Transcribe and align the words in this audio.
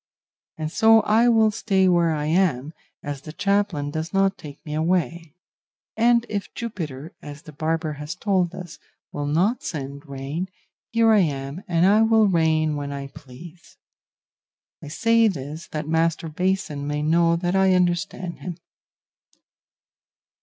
And 0.57 0.71
so 0.71 1.01
I 1.01 1.29
will 1.29 1.51
stay 1.51 1.87
where 1.87 2.09
I 2.11 2.25
am, 2.25 2.73
as 3.03 3.21
the 3.21 3.31
chaplain 3.31 3.91
does 3.91 4.11
not 4.11 4.35
take 4.35 4.57
me 4.65 4.73
away; 4.73 5.35
and 5.95 6.25
if 6.27 6.51
Jupiter, 6.55 7.13
as 7.21 7.43
the 7.43 7.51
barber 7.51 7.93
has 8.01 8.15
told 8.15 8.55
us, 8.55 8.79
will 9.11 9.27
not 9.27 9.61
send 9.61 10.07
rain, 10.09 10.49
here 10.91 11.13
am 11.13 11.59
I, 11.59 11.63
and 11.67 11.85
I 11.85 12.01
will 12.01 12.25
rain 12.27 12.75
when 12.75 12.91
I 12.91 13.09
please. 13.09 13.77
I 14.81 14.87
say 14.87 15.27
this 15.27 15.67
that 15.67 15.87
Master 15.87 16.27
Basin 16.29 16.87
may 16.87 17.03
know 17.03 17.35
that 17.35 17.55
I 17.55 17.75
understand 17.75 18.39
him." 18.39 18.57